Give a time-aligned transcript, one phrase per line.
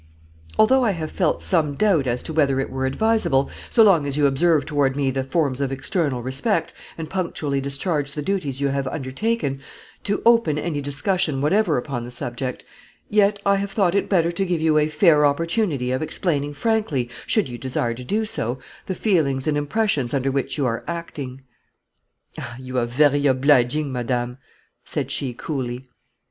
[0.57, 4.17] "Although I have felt some doubt as to whether it were advisable, so long as
[4.17, 8.69] you observe toward me the forms of external respect, and punctually discharge the duties you
[8.69, 9.61] have undertaken,
[10.05, 12.65] to open any discussion whatever upon the subject;
[13.11, 17.07] yet I have thought it better to give you a fair opportunity of explaining frankly,
[17.27, 18.57] should you desire to do so,
[18.87, 21.43] the feelings and impressions under which you are acting."
[22.39, 24.39] "Ah, you are very obliging, madame,"
[24.83, 25.87] said she, coolly.